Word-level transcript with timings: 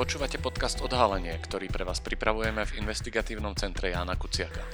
Počúvate 0.00 0.40
podcast 0.40 0.80
Odhalenie, 0.80 1.36
ktorý 1.44 1.68
pre 1.68 1.84
vás 1.84 2.00
pripravujeme 2.00 2.64
v 2.64 2.80
investigatívnom 2.80 3.52
centre 3.52 3.92
Jána 3.92 4.16
Kuciaka. 4.16 4.64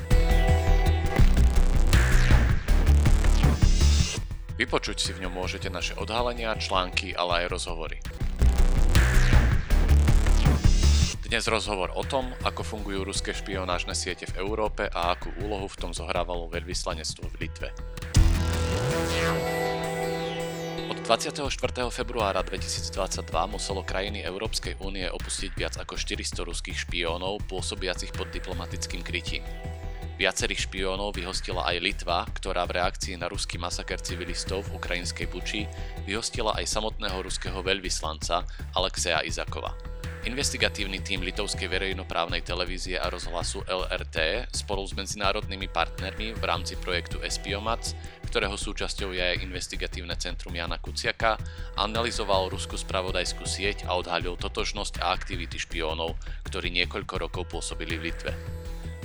Vypočuť 4.54 4.94
si 5.02 5.10
v 5.10 5.26
ňom 5.26 5.34
môžete 5.34 5.66
naše 5.66 5.98
odhalenia, 5.98 6.54
články, 6.54 7.10
ale 7.10 7.42
aj 7.42 7.58
rozhovory. 7.58 7.98
Dnes 11.26 11.42
rozhovor 11.50 11.90
o 11.98 12.06
tom, 12.06 12.30
ako 12.46 12.62
fungujú 12.62 13.02
ruské 13.02 13.34
špionážne 13.34 13.98
siete 13.98 14.30
v 14.30 14.46
Európe 14.46 14.86
a 14.86 15.10
akú 15.18 15.34
úlohu 15.42 15.66
v 15.66 15.74
tom 15.74 15.90
zohrávalo 15.90 16.46
veľvyslanectvo 16.54 17.26
v 17.34 17.36
Litve. 17.42 17.74
24. 21.06 21.86
februára 21.94 22.42
2022 22.42 23.30
muselo 23.46 23.86
krajiny 23.86 24.26
Európskej 24.26 24.74
únie 24.82 25.06
opustiť 25.06 25.54
viac 25.54 25.78
ako 25.78 25.94
400 25.94 26.42
ruských 26.42 26.82
špiónov 26.82 27.46
pôsobiacich 27.46 28.10
pod 28.10 28.26
diplomatickým 28.34 29.06
krytím. 29.06 29.46
Viacerých 30.18 30.66
špiónov 30.66 31.14
vyhostila 31.14 31.62
aj 31.70 31.78
Litva, 31.78 32.26
ktorá 32.34 32.66
v 32.66 32.82
reakcii 32.82 33.22
na 33.22 33.30
ruský 33.30 33.54
masaker 33.54 34.02
civilistov 34.02 34.66
v 34.66 34.82
ukrajinskej 34.82 35.30
Buči 35.30 35.70
vyhostila 36.10 36.58
aj 36.58 36.66
samotného 36.74 37.22
ruského 37.22 37.62
veľvyslanca 37.62 38.42
Alexeja 38.74 39.22
Izakova. 39.22 39.78
Investigatívny 40.26 41.06
tím 41.06 41.22
litovskej 41.22 41.70
verejnoprávnej 41.70 42.42
televízie 42.42 42.98
a 42.98 43.06
rozhlasu 43.06 43.62
LRT 43.62 44.50
spolu 44.50 44.82
s 44.82 44.90
medzinárodnými 44.98 45.70
partnermi 45.70 46.34
v 46.34 46.42
rámci 46.42 46.74
projektu 46.82 47.22
Espiomac, 47.22 47.94
ktorého 48.26 48.58
súčasťou 48.58 49.14
je 49.14 49.40
investigatívne 49.46 50.18
centrum 50.18 50.52
Jana 50.52 50.82
Kuciaka, 50.82 51.38
analyzoval 51.78 52.50
ruskú 52.50 52.74
spravodajskú 52.74 53.46
sieť 53.46 53.86
a 53.86 53.94
odhalil 53.94 54.34
totožnosť 54.34 55.00
a 55.00 55.14
aktivity 55.14 55.56
špiónov, 55.56 56.18
ktorí 56.44 56.74
niekoľko 56.74 57.14
rokov 57.22 57.46
pôsobili 57.48 57.96
v 57.96 58.10
Litve. 58.10 58.34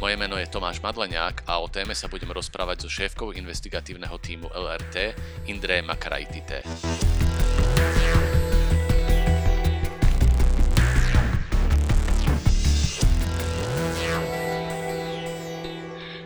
Moje 0.01 0.17
meno 0.17 0.33
je 0.41 0.49
Tomáš 0.49 0.81
Madleniak 0.81 1.45
a 1.45 1.61
o 1.61 1.69
téme 1.69 1.93
sa 1.93 2.09
budem 2.09 2.33
rozprávať 2.33 2.83
so 2.83 2.89
šéfkou 2.89 3.37
investigatívneho 3.37 4.17
týmu 4.17 4.49
LRT 4.49 5.13
Indré 5.45 5.85
Makarajtité. 5.85 6.65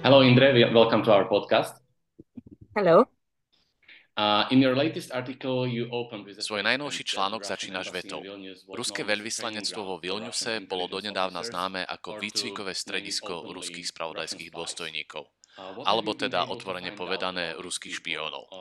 Hello, 0.05 0.21
Indre. 0.21 0.53
Welcome 0.71 1.03
to 1.03 1.11
our 1.11 1.25
podcast. 1.25 1.84
Hello. 2.75 3.07
Uh, 4.19 4.43
in 4.51 4.59
your 4.59 4.75
latest 4.75 5.07
article 5.15 5.63
you 5.63 5.87
opened 5.95 6.27
with 6.27 6.43
Svoj 6.43 6.59
najnovší 6.59 7.07
článok 7.07 7.47
začínaš 7.47 7.87
vetou. 7.87 8.19
Ruské 8.67 9.07
veľvyslanectvo 9.07 9.79
vo 9.79 9.95
Vilniuse 9.95 10.59
bolo 10.59 10.91
donedávna 10.91 11.39
známe 11.39 11.87
ako 11.87 12.19
výcvikové 12.19 12.75
stredisko 12.75 13.47
ruských 13.47 13.87
spravodajských 13.95 14.51
dôstojníkov 14.51 15.23
alebo 15.87 16.11
teda 16.19 16.51
otvorene 16.51 16.91
povedané 16.91 17.55
ruských 17.55 18.03
špiónov. 18.03 18.51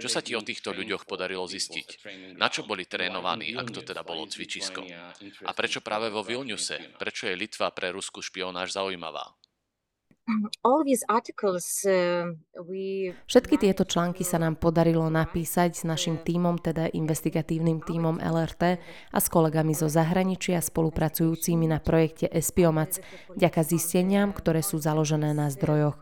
Čo 0.00 0.08
sa 0.08 0.24
ti 0.24 0.32
o 0.32 0.40
týchto 0.40 0.72
ľuďoch 0.72 1.04
podarilo 1.04 1.44
zistiť? 1.44 2.08
Na 2.40 2.48
čo 2.48 2.64
boli 2.64 2.88
trénovaní, 2.88 3.52
ak 3.52 3.68
to 3.68 3.84
teda 3.84 4.00
bolo 4.00 4.24
cvičisko? 4.24 4.80
A 5.44 5.50
prečo 5.52 5.84
práve 5.84 6.08
vo 6.08 6.24
Vilniuse? 6.24 6.96
Prečo 6.96 7.28
je 7.28 7.36
Litva 7.36 7.68
pre 7.76 7.92
ruskú 7.92 8.24
špionáž 8.24 8.72
zaujímavá? 8.72 9.28
Uh, 10.22 10.46
Všetky 13.26 13.54
tieto 13.58 13.82
články 13.82 14.22
sa 14.22 14.38
nám 14.38 14.54
podarilo 14.54 15.10
napísať 15.10 15.74
s 15.74 15.82
našim 15.82 16.22
tímom, 16.22 16.62
teda 16.62 16.94
investigatívnym 16.94 17.82
tímom 17.82 18.22
LRT 18.22 18.62
a 19.10 19.18
s 19.18 19.26
kolegami 19.26 19.74
zo 19.74 19.90
zahraničia 19.90 20.62
spolupracujúcimi 20.62 21.66
na 21.66 21.82
projekte 21.82 22.30
Espiomac, 22.30 23.02
ďaká 23.34 23.66
zisteniam, 23.66 24.30
ktoré 24.30 24.62
sú 24.62 24.78
založené 24.78 25.34
na 25.34 25.50
zdrojoch. 25.50 25.98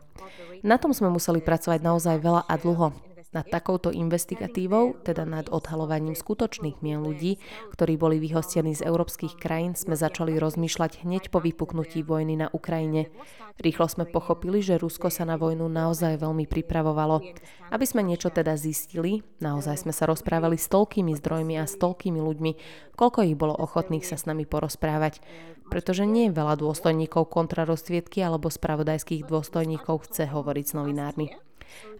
Na 0.61 0.77
tom 0.77 0.93
sme 0.93 1.09
museli 1.09 1.41
pracovať 1.41 1.81
naozaj 1.81 2.21
veľa 2.21 2.45
a 2.45 2.55
dlho. 2.61 2.93
Nad 3.31 3.47
takouto 3.47 3.95
investigatívou, 3.95 4.91
teda 5.07 5.23
nad 5.23 5.47
odhalovaním 5.47 6.19
skutočných 6.19 6.83
mien 6.83 6.99
ľudí, 6.99 7.39
ktorí 7.71 7.95
boli 7.95 8.19
vyhostení 8.19 8.75
z 8.75 8.83
európskych 8.83 9.39
krajín, 9.39 9.71
sme 9.71 9.95
začali 9.95 10.35
rozmýšľať 10.35 11.07
hneď 11.07 11.31
po 11.31 11.39
vypuknutí 11.39 12.03
vojny 12.03 12.35
na 12.35 12.51
Ukrajine. 12.51 13.07
Rýchlo 13.55 13.87
sme 13.87 14.03
pochopili, 14.03 14.59
že 14.59 14.75
Rusko 14.75 15.07
sa 15.07 15.23
na 15.23 15.39
vojnu 15.39 15.63
naozaj 15.71 16.19
veľmi 16.19 16.43
pripravovalo. 16.43 17.23
Aby 17.71 17.85
sme 17.87 18.03
niečo 18.03 18.35
teda 18.35 18.59
zistili, 18.59 19.23
naozaj 19.39 19.87
sme 19.87 19.95
sa 19.95 20.11
rozprávali 20.11 20.59
s 20.59 20.67
toľkými 20.67 21.15
zdrojmi 21.15 21.55
a 21.55 21.71
s 21.71 21.79
toľkými 21.79 22.19
ľuďmi, 22.19 22.51
koľko 22.99 23.31
ich 23.31 23.39
bolo 23.39 23.55
ochotných 23.55 24.03
sa 24.03 24.19
s 24.19 24.27
nami 24.27 24.43
porozprávať 24.43 25.23
pretože 25.71 26.03
nie 26.03 26.27
je 26.27 26.35
veľa 26.35 26.59
dôstojníkov 26.59 27.31
kontrarozviedky 27.31 28.19
alebo 28.19 28.51
spravodajských 28.51 29.23
dôstojníkov 29.23 30.03
chce 30.03 30.27
hovoriť 30.27 30.65
s 30.67 30.75
novinármi. 30.75 31.50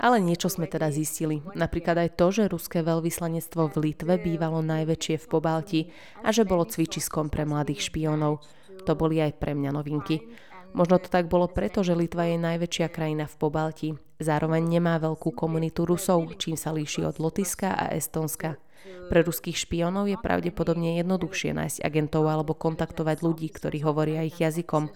Ale 0.01 0.17
niečo 0.23 0.49
sme 0.49 0.65
teda 0.65 0.89
zistili. 0.89 1.45
Napríklad 1.53 1.97
aj 1.97 2.09
to, 2.17 2.27
že 2.33 2.51
ruské 2.51 2.81
veľvyslanectvo 2.81 3.71
v 3.71 3.75
Litve 3.89 4.17
bývalo 4.17 4.65
najväčšie 4.65 5.15
v 5.21 5.25
Pobalti 5.29 5.81
a 6.25 6.33
že 6.33 6.47
bolo 6.47 6.65
cvičiskom 6.65 7.29
pre 7.29 7.45
mladých 7.45 7.91
špiónov. 7.91 8.41
To 8.89 8.93
boli 8.97 9.21
aj 9.21 9.37
pre 9.37 9.53
mňa 9.53 9.71
novinky. 9.75 10.25
Možno 10.71 11.03
to 11.03 11.11
tak 11.11 11.27
bolo 11.27 11.51
preto, 11.51 11.83
že 11.83 11.93
Litva 11.93 12.31
je 12.31 12.39
najväčšia 12.39 12.87
krajina 12.87 13.27
v 13.27 13.35
Pobalti. 13.35 13.89
Zároveň 14.23 14.63
nemá 14.63 14.95
veľkú 15.01 15.35
komunitu 15.35 15.83
Rusov, 15.83 16.31
čím 16.39 16.55
sa 16.55 16.71
líši 16.71 17.03
od 17.03 17.19
Lotyska 17.19 17.75
a 17.75 17.91
Estonska. 17.91 18.55
Pre 18.81 19.19
ruských 19.21 19.59
špiónov 19.67 20.09
je 20.09 20.17
pravdepodobne 20.17 20.97
jednoduchšie 21.03 21.53
nájsť 21.53 21.83
agentov 21.85 22.25
alebo 22.25 22.57
kontaktovať 22.57 23.17
ľudí, 23.21 23.51
ktorí 23.51 23.83
hovoria 23.85 24.25
ich 24.25 24.39
jazykom. 24.39 24.89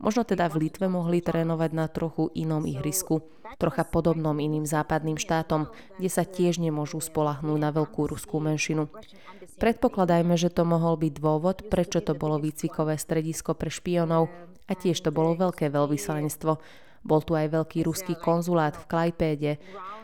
Možno 0.00 0.24
teda 0.24 0.48
v 0.48 0.66
Litve 0.66 0.88
mohli 0.88 1.20
trénovať 1.20 1.70
na 1.76 1.84
trochu 1.84 2.32
inom 2.32 2.64
ihrisku, 2.64 3.20
trocha 3.60 3.84
podobnom 3.84 4.32
iným 4.40 4.64
západným 4.64 5.20
štátom, 5.20 5.68
kde 6.00 6.08
sa 6.08 6.24
tiež 6.24 6.56
nemôžu 6.56 7.04
spolahnúť 7.04 7.58
na 7.60 7.68
veľkú 7.68 8.08
ruskú 8.08 8.40
menšinu. 8.40 8.88
Predpokladajme, 9.60 10.40
že 10.40 10.48
to 10.48 10.64
mohol 10.64 10.96
byť 10.96 11.12
dôvod, 11.20 11.56
prečo 11.68 12.00
to 12.00 12.16
bolo 12.16 12.40
výcvikové 12.40 12.96
stredisko 12.96 13.52
pre 13.52 13.68
špionov 13.68 14.32
a 14.64 14.72
tiež 14.72 14.96
to 15.04 15.12
bolo 15.12 15.36
veľké 15.36 15.68
veľvyslanectvo. 15.68 16.56
Bol 17.00 17.24
tu 17.24 17.32
aj 17.32 17.48
veľký 17.48 17.84
ruský 17.84 18.14
konzulát 18.16 18.76
v 18.76 18.84
Klajpéde 18.84 19.52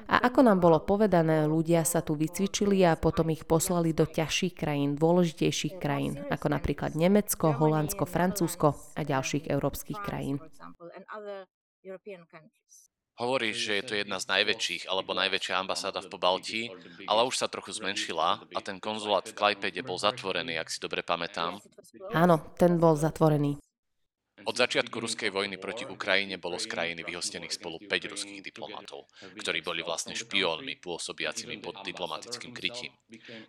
a 0.07 0.23
ako 0.23 0.47
nám 0.47 0.63
bolo 0.63 0.79
povedané, 0.79 1.51
ľudia 1.51 1.83
sa 1.83 1.99
tu 1.99 2.15
vycvičili 2.15 2.87
a 2.87 2.95
potom 2.95 3.27
ich 3.35 3.43
poslali 3.43 3.91
do 3.91 4.07
ťažších 4.07 4.55
krajín, 4.55 4.95
dôležitejších 4.95 5.83
krajín, 5.83 6.23
ako 6.31 6.47
napríklad 6.47 6.95
Nemecko, 6.95 7.51
Holandsko, 7.51 8.07
Francúzsko 8.07 8.79
a 8.95 9.01
ďalších 9.03 9.51
európskych 9.51 9.99
krajín. 9.99 10.39
Hovoríš, 13.17 13.57
že 13.57 13.73
je 13.81 13.85
to 13.89 13.95
jedna 13.97 14.21
z 14.21 14.29
najväčších 14.29 14.93
alebo 14.93 15.17
najväčšia 15.17 15.55
ambasáda 15.57 16.05
v 16.05 16.13
Pobaltí, 16.13 16.63
ale 17.09 17.25
už 17.25 17.41
sa 17.41 17.49
trochu 17.49 17.73
zmenšila 17.73 18.45
a 18.45 18.59
ten 18.61 18.77
konzulát 18.77 19.25
v 19.25 19.35
Klajpede 19.35 19.81
bol 19.81 19.97
zatvorený, 19.97 20.61
ak 20.61 20.69
si 20.69 20.79
dobre 20.79 21.01
pamätám. 21.01 21.59
Áno, 22.13 22.55
ten 22.61 22.77
bol 22.77 22.93
zatvorený. 22.95 23.57
Od 24.47 24.55
začiatku 24.55 25.03
ruskej 25.03 25.35
vojny 25.35 25.59
proti 25.59 25.83
Ukrajine 25.83 26.39
bolo 26.39 26.55
z 26.63 26.71
krajiny 26.71 27.03
vyhostených 27.03 27.51
spolu 27.51 27.83
5 27.83 28.15
ruských 28.15 28.47
diplomatov, 28.47 29.11
ktorí 29.43 29.59
boli 29.59 29.83
vlastne 29.83 30.15
špiónmi 30.15 30.79
pôsobiacimi 30.79 31.59
pod 31.59 31.83
diplomatickým 31.83 32.55
krytím. 32.55 32.95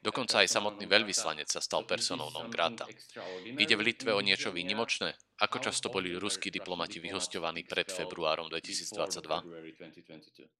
Dokonca 0.02 0.42
aj 0.42 0.50
samotný 0.50 0.90
veľvyslanec 0.90 1.54
sa 1.54 1.62
stal 1.62 1.86
personou 1.86 2.34
non 2.34 2.50
grata. 2.50 2.90
Ide 3.46 3.78
v 3.78 3.94
Litve 3.94 4.18
o 4.18 4.26
niečo 4.26 4.50
výnimočné? 4.50 5.14
Ako 5.38 5.62
často 5.62 5.94
boli 5.94 6.18
ruskí 6.18 6.50
diplomati 6.50 6.98
vyhostovaní 6.98 7.62
pred 7.70 7.94
februárom 7.94 8.50
2022? 8.50 10.58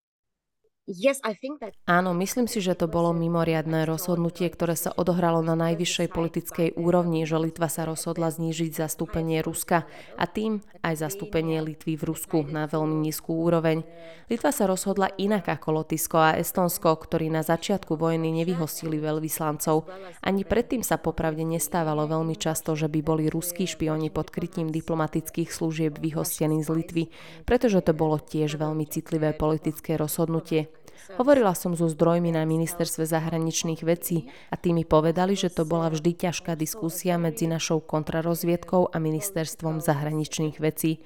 Áno, 1.84 2.16
myslím 2.16 2.48
si, 2.48 2.64
že 2.64 2.72
to 2.72 2.88
bolo 2.88 3.12
mimoriadné 3.12 3.84
rozhodnutie, 3.84 4.48
ktoré 4.48 4.80
sa 4.80 4.96
odohralo 4.96 5.44
na 5.44 5.52
najvyššej 5.60 6.08
politickej 6.16 6.80
úrovni, 6.80 7.28
že 7.28 7.36
Litva 7.36 7.68
sa 7.68 7.84
rozhodla 7.84 8.32
znížiť 8.32 8.88
zastúpenie 8.88 9.44
Ruska 9.44 9.84
a 10.16 10.26
tým 10.32 10.64
aj 10.88 11.04
zastúpenie 11.04 11.60
Litvy 11.60 12.00
v 12.00 12.08
Rusku 12.08 12.48
na 12.48 12.72
veľmi 12.72 13.04
nízku 13.04 13.36
úroveň. 13.36 13.84
Litva 14.32 14.56
sa 14.56 14.64
rozhodla 14.64 15.12
inak 15.20 15.60
ako 15.60 15.84
Lotisko 15.84 16.24
a 16.24 16.40
Estonsko, 16.40 16.96
ktorí 16.96 17.28
na 17.28 17.44
začiatku 17.44 18.00
vojny 18.00 18.32
nevyhostili 18.32 18.96
veľvyslancov. 18.96 19.92
Ani 20.24 20.48
predtým 20.48 20.88
sa 20.88 20.96
popravde 20.96 21.44
nestávalo 21.44 22.08
veľmi 22.08 22.40
často, 22.40 22.80
že 22.80 22.88
by 22.88 23.04
boli 23.04 23.28
ruskí 23.28 23.68
špioni 23.68 24.08
pod 24.08 24.32
krytím 24.32 24.72
diplomatických 24.72 25.52
služieb 25.52 26.00
vyhostení 26.00 26.64
z 26.64 26.70
Litvy, 26.72 27.04
pretože 27.44 27.84
to 27.84 27.92
bolo 27.92 28.16
tiež 28.24 28.56
veľmi 28.56 28.88
citlivé 28.88 29.36
politické 29.36 30.00
rozhodnutie. 30.00 30.77
Hovorila 31.16 31.56
som 31.56 31.74
so 31.74 31.88
zdrojmi 31.88 32.36
na 32.36 32.44
ministerstve 32.44 33.08
zahraničných 33.08 33.82
vecí 33.86 34.28
a 34.52 34.56
tí 34.60 34.76
mi 34.76 34.84
povedali, 34.84 35.34
že 35.34 35.54
to 35.54 35.64
bola 35.64 35.90
vždy 35.94 36.14
ťažká 36.14 36.54
diskusia 36.60 37.16
medzi 37.16 37.48
našou 37.48 37.80
kontrarozviedkou 37.82 38.92
a 38.92 38.98
ministerstvom 39.00 39.80
zahraničných 39.80 40.60
vecí. 40.60 41.00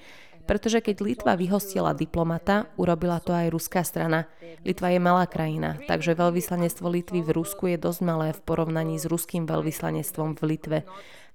Pretože 0.49 0.81
keď 0.81 1.05
Litva 1.05 1.33
vyhostila 1.37 1.93
diplomata, 1.93 2.67
urobila 2.75 3.21
to 3.21 3.31
aj 3.31 3.53
ruská 3.53 3.85
strana. 3.85 4.25
Litva 4.65 4.89
je 4.89 4.99
malá 4.99 5.29
krajina, 5.29 5.77
takže 5.85 6.17
veľvyslanectvo 6.17 6.87
Litvy 6.89 7.21
v 7.21 7.31
Rusku 7.31 7.69
je 7.69 7.77
dosť 7.77 8.01
malé 8.01 8.27
v 8.33 8.41
porovnaní 8.41 8.97
s 8.97 9.05
ruským 9.05 9.45
veľvyslanectvom 9.45 10.35
v 10.35 10.41
Litve. 10.43 10.79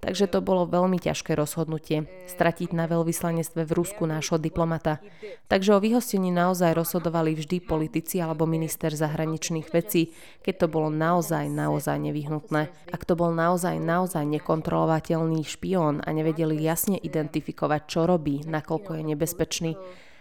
Takže 0.07 0.31
to 0.31 0.39
bolo 0.39 0.71
veľmi 0.71 1.03
ťažké 1.03 1.35
rozhodnutie, 1.35 2.07
stratiť 2.31 2.71
na 2.71 2.87
veľvyslanectve 2.87 3.67
v 3.67 3.75
Rusku 3.75 4.07
nášho 4.07 4.39
diplomata. 4.39 5.03
Takže 5.51 5.75
o 5.75 5.83
vyhostení 5.83 6.31
naozaj 6.31 6.79
rozhodovali 6.79 7.35
vždy 7.35 7.59
politici 7.67 8.23
alebo 8.23 8.47
minister 8.47 8.95
zahraničných 8.95 9.67
vecí, 9.75 10.15
keď 10.47 10.55
to 10.63 10.67
bolo 10.71 10.95
naozaj, 10.95 11.51
naozaj 11.51 11.99
nevyhnutné. 11.99 12.71
Ak 12.95 13.03
to 13.03 13.19
bol 13.19 13.35
naozaj, 13.35 13.83
naozaj 13.83 14.23
nekontrolovateľný 14.31 15.43
špión 15.43 15.99
a 16.07 16.09
nevedeli 16.15 16.55
jasne 16.63 16.95
identifikovať, 17.03 17.91
čo 17.91 18.07
robí, 18.07 18.47
nakoľko 18.47 19.03
je 19.03 19.03
nebezpečný, 19.11 19.73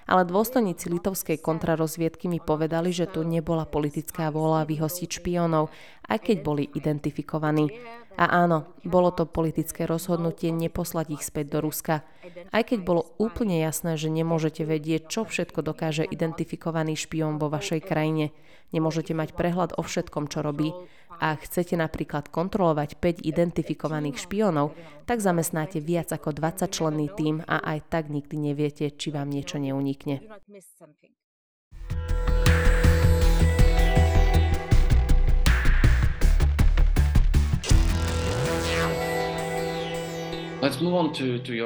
ale 0.05 0.23
dôstojníci 0.25 0.89
litovskej 0.93 1.41
kontrarozviedky 1.41 2.29
mi 2.29 2.37
povedali, 2.37 2.93
že 2.93 3.09
tu 3.09 3.25
nebola 3.25 3.65
politická 3.65 4.29
vôľa 4.29 4.69
vyhostiť 4.69 5.09
špiónov, 5.21 5.73
aj 6.05 6.29
keď 6.29 6.37
boli 6.45 6.63
identifikovaní. 6.71 7.73
A 8.15 8.47
áno, 8.47 8.63
bolo 8.87 9.11
to 9.11 9.27
politické 9.27 9.83
rozhodnutie 9.83 10.47
neposlať 10.53 11.19
ich 11.19 11.23
späť 11.25 11.59
do 11.59 11.59
Ruska. 11.67 12.07
Aj 12.53 12.63
keď 12.63 12.79
bolo 12.79 13.11
úplne 13.19 13.59
jasné, 13.59 13.99
že 13.99 14.07
nemôžete 14.07 14.63
vedieť, 14.63 15.11
čo 15.11 15.21
všetko 15.27 15.59
dokáže 15.59 16.07
identifikovaný 16.07 16.95
špión 16.95 17.35
vo 17.35 17.51
vašej 17.51 17.83
krajine. 17.83 18.31
Nemôžete 18.73 19.13
mať 19.13 19.37
prehľad 19.37 19.77
o 19.77 19.81
všetkom, 19.85 20.31
čo 20.31 20.41
robí. 20.41 20.73
A 21.15 21.39
chcete 21.39 21.79
napríklad 21.79 22.27
kontrolovať 22.27 22.99
5 22.99 23.23
identifikovaných 23.23 24.19
špiónov, 24.19 24.75
tak 25.07 25.23
zamestnáte 25.23 25.79
viac 25.79 26.11
ako 26.11 26.35
20 26.35 26.67
členný 26.67 27.07
tým 27.15 27.39
a 27.45 27.63
aj 27.63 27.87
tak 27.87 28.03
nikdy 28.11 28.51
neviete, 28.51 28.91
či 28.91 29.15
vám 29.15 29.31
niečo 29.31 29.55
neunikne. 29.55 30.19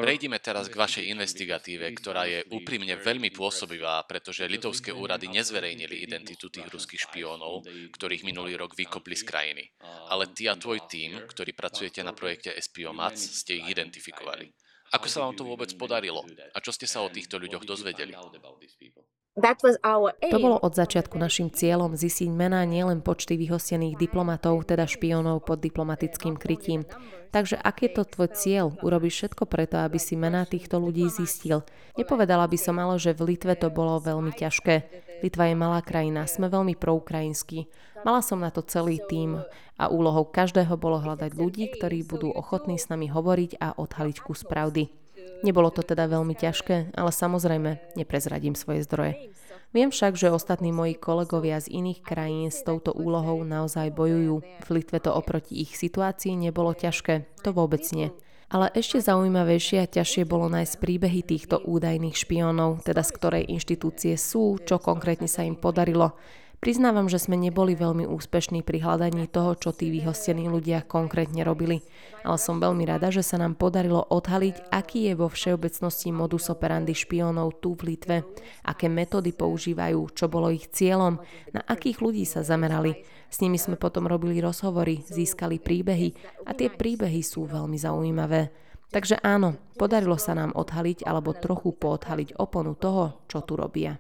Prejdime 0.04 0.38
teraz 0.44 0.68
k 0.68 0.76
vašej 0.76 1.06
investigatíve, 1.14 1.88
ktorá 1.96 2.28
je 2.28 2.44
úprimne 2.52 3.00
veľmi 3.00 3.32
pôsobivá, 3.32 4.04
pretože 4.04 4.44
litovské 4.50 4.92
úrady 4.92 5.32
nezverejnili 5.32 6.04
identitu 6.04 6.52
tých 6.52 6.68
ruských 6.68 7.08
špiónov, 7.08 7.64
ktorých 7.96 8.28
minulý 8.28 8.60
rok 8.60 8.76
vykopli 8.76 9.16
z 9.16 9.24
krajiny. 9.24 9.64
Ale 10.12 10.32
ty 10.36 10.52
a 10.52 10.60
tvoj 10.60 10.84
tým, 10.90 11.16
ktorí 11.32 11.56
pracujete 11.56 12.04
na 12.04 12.12
projekte 12.12 12.52
Espiomac, 12.52 13.16
ste 13.16 13.64
ich 13.64 13.72
identifikovali. 13.72 14.52
Ako 14.90 15.06
sa 15.06 15.22
vám 15.22 15.38
to 15.38 15.46
vôbec 15.46 15.70
podarilo? 15.78 16.26
A 16.52 16.58
čo 16.60 16.74
ste 16.74 16.90
sa 16.90 17.06
o 17.06 17.14
týchto 17.14 17.38
ľuďoch 17.38 17.64
dozvedeli? 17.64 18.18
To 20.34 20.38
bolo 20.42 20.58
od 20.60 20.74
začiatku 20.76 21.16
našim 21.16 21.48
cieľom 21.54 21.96
zistiť 21.96 22.28
mená 22.28 22.66
nielen 22.68 23.00
počty 23.00 23.40
vyhostených 23.40 23.96
diplomatov, 23.96 24.68
teda 24.68 24.84
špiónov 24.90 25.46
pod 25.46 25.64
diplomatickým 25.64 26.36
krytím. 26.36 26.84
Takže 27.30 27.56
ak 27.62 27.86
je 27.86 27.90
to 27.94 28.04
tvoj 28.04 28.30
cieľ, 28.36 28.66
urobíš 28.82 29.22
všetko 29.22 29.44
preto, 29.46 29.80
aby 29.80 30.02
si 30.02 30.18
mená 30.20 30.44
týchto 30.44 30.82
ľudí 30.82 31.08
zistil. 31.08 31.62
Nepovedala 31.96 32.50
by 32.50 32.58
som 32.58 32.82
ale, 32.82 32.98
že 32.98 33.16
v 33.16 33.32
Litve 33.32 33.54
to 33.56 33.70
bolo 33.70 34.02
veľmi 34.02 34.34
ťažké. 34.34 34.76
Litva 35.24 35.52
je 35.52 35.56
malá 35.56 35.80
krajina, 35.86 36.26
sme 36.26 36.50
veľmi 36.50 36.76
proukrajinskí. 36.80 37.70
Mala 38.08 38.24
som 38.24 38.40
na 38.40 38.50
to 38.50 38.64
celý 38.64 39.00
tím 39.12 39.44
a 39.80 39.92
úlohou 39.92 40.28
každého 40.28 40.76
bolo 40.80 41.00
hľadať 41.00 41.32
ľudí, 41.36 41.70
ktorí 41.80 42.08
budú 42.08 42.32
ochotní 42.32 42.80
s 42.80 42.88
nami 42.88 43.12
hovoriť 43.12 43.60
a 43.60 43.76
odhaliť 43.76 44.18
kus 44.24 44.44
pravdy. 44.48 44.92
Nebolo 45.40 45.72
to 45.72 45.82
teda 45.82 46.12
veľmi 46.12 46.36
ťažké, 46.36 46.96
ale 47.00 47.12
samozrejme 47.16 47.96
neprezradím 47.96 48.60
svoje 48.60 48.84
zdroje. 48.84 49.32
Viem 49.70 49.94
však, 49.94 50.18
že 50.18 50.34
ostatní 50.34 50.74
moji 50.74 50.98
kolegovia 50.98 51.62
z 51.62 51.70
iných 51.70 52.02
krajín 52.02 52.50
s 52.50 52.66
touto 52.66 52.90
úlohou 52.90 53.46
naozaj 53.46 53.94
bojujú. 53.94 54.42
V 54.42 54.70
Litve 54.74 54.98
to 54.98 55.14
oproti 55.14 55.62
ich 55.62 55.78
situácii 55.78 56.34
nebolo 56.34 56.74
ťažké, 56.74 57.40
to 57.46 57.54
vôbec 57.54 57.86
nie. 57.94 58.10
Ale 58.50 58.74
ešte 58.74 58.98
zaujímavejšie 58.98 59.86
a 59.86 59.92
ťažšie 59.94 60.26
bolo 60.26 60.50
nájsť 60.50 60.82
príbehy 60.82 61.22
týchto 61.22 61.62
údajných 61.62 62.18
špiónov, 62.18 62.82
teda 62.82 63.06
z 63.06 63.12
ktorej 63.14 63.44
inštitúcie 63.46 64.18
sú, 64.18 64.58
čo 64.66 64.82
konkrétne 64.82 65.30
sa 65.30 65.46
im 65.46 65.54
podarilo. 65.54 66.18
Priznávam, 66.60 67.08
že 67.08 67.24
sme 67.24 67.40
neboli 67.40 67.72
veľmi 67.72 68.04
úspešní 68.04 68.68
pri 68.68 68.84
hľadaní 68.84 69.32
toho, 69.32 69.56
čo 69.56 69.72
tí 69.72 69.88
vyhostení 69.88 70.52
ľudia 70.52 70.84
konkrétne 70.84 71.48
robili. 71.48 71.88
Ale 72.28 72.36
som 72.36 72.60
veľmi 72.60 72.84
rada, 72.84 73.08
že 73.08 73.24
sa 73.24 73.40
nám 73.40 73.56
podarilo 73.56 74.04
odhaliť, 74.04 74.68
aký 74.68 75.08
je 75.08 75.14
vo 75.16 75.32
všeobecnosti 75.32 76.12
modus 76.12 76.52
operandi 76.52 76.92
špiónov 76.92 77.64
tu 77.64 77.80
v 77.80 77.96
Litve, 77.96 78.28
aké 78.68 78.92
metódy 78.92 79.32
používajú, 79.32 80.12
čo 80.12 80.28
bolo 80.28 80.52
ich 80.52 80.68
cieľom, 80.68 81.24
na 81.56 81.64
akých 81.64 82.04
ľudí 82.04 82.28
sa 82.28 82.44
zamerali. 82.44 83.08
S 83.32 83.40
nimi 83.40 83.56
sme 83.56 83.80
potom 83.80 84.04
robili 84.04 84.44
rozhovory, 84.44 85.00
získali 85.08 85.64
príbehy 85.64 86.12
a 86.44 86.52
tie 86.52 86.68
príbehy 86.68 87.24
sú 87.24 87.48
veľmi 87.48 87.80
zaujímavé. 87.80 88.52
Takže 88.92 89.24
áno, 89.24 89.56
podarilo 89.80 90.20
sa 90.20 90.36
nám 90.36 90.52
odhaliť 90.52 91.08
alebo 91.08 91.32
trochu 91.32 91.72
poodhaliť 91.72 92.36
oponu 92.36 92.76
toho, 92.76 93.24
čo 93.32 93.48
tu 93.48 93.56
robia. 93.56 93.96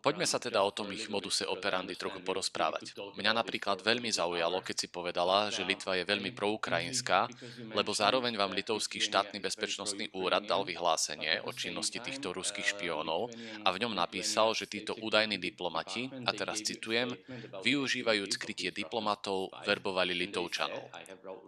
Poďme 0.00 0.24
sa 0.24 0.40
teda 0.40 0.64
o 0.64 0.72
tom 0.72 0.88
ich 0.96 1.12
moduse 1.12 1.44
operandi 1.44 1.92
trochu 1.92 2.24
porozprávať. 2.24 2.96
Mňa 3.20 3.36
napríklad 3.36 3.84
veľmi 3.84 4.08
zaujalo, 4.08 4.64
keď 4.64 4.76
si 4.80 4.88
povedala, 4.88 5.52
že 5.52 5.60
Litva 5.60 6.00
je 6.00 6.08
veľmi 6.08 6.32
proukrajinská, 6.32 7.28
lebo 7.76 7.92
zároveň 7.92 8.32
vám 8.32 8.56
Litovský 8.56 8.96
štátny 9.04 9.44
bezpečnostný 9.44 10.16
úrad 10.16 10.48
dal 10.48 10.64
vyhlásenie 10.64 11.44
o 11.44 11.52
činnosti 11.52 12.00
týchto 12.00 12.32
ruských 12.32 12.72
špiónov 12.72 13.28
a 13.60 13.68
v 13.76 13.80
ňom 13.84 13.92
napísal, 13.92 14.56
že 14.56 14.64
títo 14.64 14.96
údajní 15.04 15.36
diplomati, 15.36 16.08
a 16.24 16.32
teraz 16.32 16.64
citujem, 16.64 17.12
využívajúc 17.60 18.40
krytie 18.40 18.72
diplomatov, 18.72 19.52
verbovali 19.68 20.16
Litovčanov, 20.16 20.88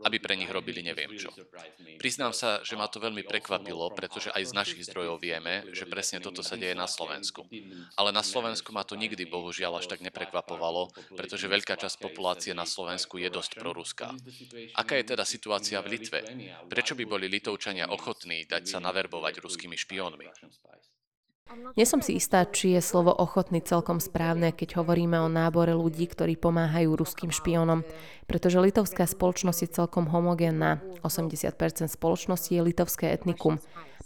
aby 0.04 0.20
pre 0.20 0.36
nich 0.36 0.52
robili 0.52 0.84
neviem 0.84 1.16
čo. 1.16 1.32
Priznám 1.96 2.36
sa, 2.36 2.60
že 2.60 2.76
ma 2.76 2.84
to 2.84 3.00
veľmi 3.00 3.24
prekvapilo, 3.24 3.96
pretože 3.96 4.28
aj 4.28 4.44
z 4.44 4.52
našich 4.52 4.84
zdrojov 4.92 5.24
vieme, 5.24 5.64
že 5.72 5.88
presne 5.88 6.20
toto 6.20 6.44
sa 6.44 6.60
deje 6.60 6.76
na 6.76 6.84
Slovensku 6.84 7.13
Slovensku. 7.14 7.46
Ale 7.94 8.10
na 8.10 8.26
Slovensku 8.26 8.74
ma 8.74 8.82
to 8.82 8.98
nikdy 8.98 9.22
bohužiaľ 9.28 9.78
až 9.78 9.86
tak 9.86 10.02
neprekvapovalo, 10.02 10.90
pretože 11.14 11.46
veľká 11.46 11.78
časť 11.78 12.02
populácie 12.02 12.50
na 12.56 12.66
Slovensku 12.66 13.22
je 13.22 13.30
dosť 13.30 13.62
proruská. 13.62 14.10
Aká 14.74 14.98
je 14.98 15.14
teda 15.14 15.22
situácia 15.22 15.78
v 15.78 15.94
Litve? 15.94 16.26
Prečo 16.66 16.98
by 16.98 17.04
boli 17.06 17.30
Litovčania 17.30 17.86
ochotní 17.92 18.42
dať 18.50 18.66
sa 18.66 18.78
naverbovať 18.82 19.38
ruskými 19.38 19.78
špiónmi? 19.78 20.26
Nie 21.76 21.84
som 21.84 22.00
si 22.00 22.16
istá, 22.16 22.48
či 22.48 22.72
je 22.72 22.80
slovo 22.80 23.12
ochotný 23.12 23.60
celkom 23.60 24.00
správne, 24.00 24.48
keď 24.50 24.80
hovoríme 24.80 25.20
o 25.20 25.28
nábore 25.28 25.76
ľudí, 25.76 26.08
ktorí 26.08 26.40
pomáhajú 26.40 26.96
ruským 26.96 27.28
špiónom, 27.28 27.84
pretože 28.24 28.56
litovská 28.56 29.04
spoločnosť 29.04 29.60
je 29.60 29.70
celkom 29.70 30.08
homogénna. 30.08 30.80
80% 31.04 31.92
spoločnosti 31.92 32.48
je 32.48 32.64
litovské 32.64 33.12
etnikum. 33.12 33.60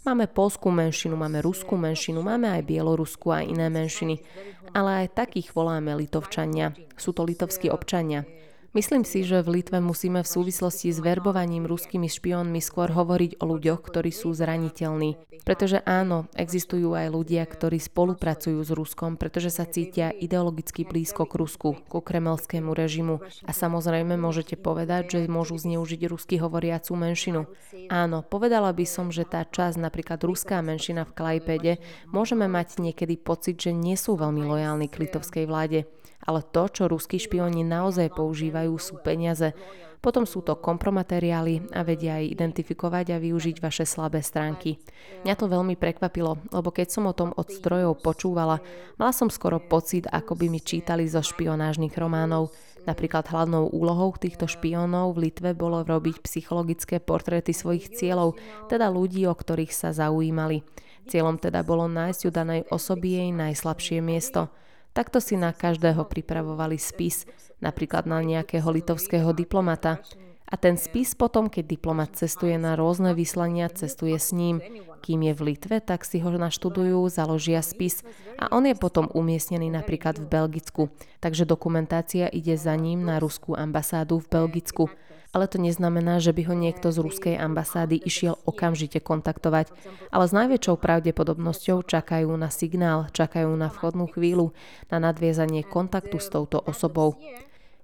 Máme 0.07 0.31
polskú 0.31 0.71
menšinu, 0.71 1.19
máme 1.19 1.43
ruskú 1.43 1.75
menšinu, 1.75 2.23
máme 2.23 2.47
aj 2.47 2.63
bieloruskú 2.63 3.35
a 3.35 3.43
iné 3.43 3.67
menšiny. 3.67 4.23
Ale 4.71 5.03
aj 5.05 5.27
takých 5.27 5.51
voláme 5.51 5.91
litovčania. 5.99 6.71
Sú 6.95 7.11
to 7.11 7.27
litovskí 7.27 7.67
občania. 7.67 8.23
Myslím 8.69 9.01
si, 9.01 9.25
že 9.25 9.41
v 9.41 9.57
Litve 9.59 9.81
musíme 9.81 10.21
v 10.21 10.29
súvislosti 10.29 10.93
s 10.93 11.01
verbovaním 11.01 11.65
ruskými 11.65 12.05
špiónmi 12.05 12.61
skôr 12.61 12.93
hovoriť 12.93 13.41
o 13.41 13.49
ľuďoch, 13.49 13.81
ktorí 13.81 14.13
sú 14.13 14.29
zraniteľní. 14.37 15.17
Pretože 15.41 15.81
áno, 15.89 16.29
existujú 16.37 16.93
aj 16.93 17.09
ľudia, 17.09 17.49
ktorí 17.49 17.81
spolupracujú 17.81 18.61
s 18.61 18.69
Ruskom, 18.69 19.17
pretože 19.17 19.49
sa 19.49 19.65
cítia 19.65 20.13
ideologicky 20.13 20.85
blízko 20.85 21.25
k 21.25 21.33
Rusku, 21.41 21.69
ku 21.89 21.97
kremelskému 21.97 22.69
režimu. 22.77 23.25
A 23.49 23.51
samozrejme 23.57 24.13
môžete 24.21 24.53
povedať, 24.53 25.17
že 25.17 25.19
môžu 25.25 25.57
zneužiť 25.57 26.05
rusky 26.05 26.37
hovoriacu 26.37 26.93
menšinu. 26.93 27.49
Áno, 27.89 28.21
povedala 28.21 28.69
by 28.69 28.85
som, 28.85 29.09
že 29.09 29.25
tá 29.25 29.49
časť, 29.49 29.81
napríklad 29.81 30.21
ruská 30.21 30.61
menšina 30.61 31.09
v 31.09 31.15
Klajpede, 31.17 31.73
môžeme 32.13 32.45
mať 32.45 32.77
niekedy 32.77 33.17
pocit, 33.17 33.57
že 33.57 33.73
nie 33.73 33.97
sú 33.97 34.13
veľmi 34.13 34.45
lojálni 34.45 34.85
k 34.85 35.09
litovskej 35.09 35.49
vláde 35.49 35.89
ale 36.27 36.43
to, 36.43 36.67
čo 36.67 36.91
ruskí 36.91 37.15
špioni 37.15 37.63
naozaj 37.63 38.11
používajú, 38.11 38.75
sú 38.75 38.99
peniaze. 38.99 39.55
Potom 39.99 40.23
sú 40.23 40.39
to 40.39 40.55
kompromateriály 40.55 41.75
a 41.75 41.83
vedia 41.83 42.23
aj 42.23 42.31
identifikovať 42.31 43.05
a 43.11 43.17
využiť 43.19 43.59
vaše 43.59 43.83
slabé 43.83 44.23
stránky. 44.23 44.79
Mňa 45.27 45.35
to 45.35 45.51
veľmi 45.51 45.75
prekvapilo, 45.75 46.39
lebo 46.55 46.71
keď 46.71 46.87
som 46.87 47.03
o 47.03 47.15
tom 47.15 47.35
od 47.35 47.51
strojov 47.51 47.99
počúvala, 47.99 48.63
mala 48.95 49.11
som 49.11 49.27
skoro 49.27 49.59
pocit, 49.59 50.07
ako 50.07 50.39
by 50.39 50.47
mi 50.47 50.63
čítali 50.63 51.03
zo 51.03 51.19
špionážnych 51.19 51.91
románov. 51.99 52.55
Napríklad 52.87 53.27
hlavnou 53.27 53.67
úlohou 53.75 54.15
týchto 54.15 54.47
špiónov 54.47 55.19
v 55.19 55.27
Litve 55.27 55.51
bolo 55.51 55.83
robiť 55.83 56.23
psychologické 56.23 57.03
portréty 57.03 57.51
svojich 57.51 57.91
cieľov, 57.91 58.39
teda 58.71 58.87
ľudí, 58.87 59.27
o 59.27 59.35
ktorých 59.35 59.75
sa 59.75 59.91
zaujímali. 59.91 60.63
Cieľom 61.11 61.43
teda 61.43 61.59
bolo 61.67 61.91
nájsť 61.91 62.21
u 62.23 62.31
danej 62.31 62.61
osoby 62.71 63.19
jej 63.19 63.29
najslabšie 63.35 63.99
miesto– 63.99 64.47
Takto 64.99 65.23
si 65.23 65.39
na 65.39 65.55
každého 65.55 66.03
pripravovali 66.11 66.75
spis, 66.75 67.23
napríklad 67.63 68.03
na 68.03 68.19
nejakého 68.19 68.67
litovského 68.67 69.31
diplomata. 69.31 70.03
A 70.43 70.59
ten 70.59 70.75
spis 70.75 71.15
potom, 71.15 71.47
keď 71.47 71.71
diplomat 71.71 72.19
cestuje 72.19 72.59
na 72.59 72.75
rôzne 72.75 73.15
vyslania, 73.15 73.71
cestuje 73.71 74.19
s 74.19 74.35
ním. 74.35 74.59
Kým 74.99 75.23
je 75.23 75.33
v 75.39 75.55
Litve, 75.55 75.79
tak 75.79 76.03
si 76.03 76.19
ho 76.19 76.27
naštudujú, 76.27 77.07
založia 77.07 77.63
spis 77.63 78.03
a 78.35 78.51
on 78.51 78.67
je 78.67 78.75
potom 78.75 79.07
umiestnený 79.07 79.71
napríklad 79.71 80.19
v 80.19 80.27
Belgicku. 80.27 80.91
Takže 81.23 81.47
dokumentácia 81.47 82.27
ide 82.27 82.59
za 82.59 82.75
ním 82.75 83.07
na 83.07 83.23
ruskú 83.23 83.55
ambasádu 83.55 84.19
v 84.19 84.27
Belgicku. 84.27 84.91
Ale 85.29 85.45
to 85.45 85.61
neznamená, 85.61 86.17
že 86.17 86.33
by 86.33 86.49
ho 86.49 86.55
niekto 86.57 86.89
z 86.89 86.97
ruskej 87.05 87.35
ambasády 87.37 88.01
išiel 88.01 88.41
okamžite 88.49 88.97
kontaktovať. 88.97 89.69
Ale 90.09 90.25
s 90.25 90.33
najväčšou 90.33 90.81
pravdepodobnosťou 90.81 91.85
čakajú 91.85 92.33
na 92.33 92.49
signál, 92.49 93.07
čakajú 93.13 93.53
na 93.53 93.69
vchodnú 93.69 94.09
chvíľu, 94.09 94.57
na 94.89 94.97
nadviezanie 94.97 95.61
kontaktu 95.61 96.17
s 96.17 96.33
touto 96.33 96.57
osobou. 96.65 97.21